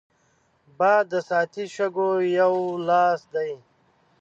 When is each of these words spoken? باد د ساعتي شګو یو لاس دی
باد 0.77 1.03
د 1.11 1.13
ساعتي 1.29 1.65
شګو 1.75 2.09
یو 2.39 2.53
لاس 2.87 3.21
دی 3.33 3.51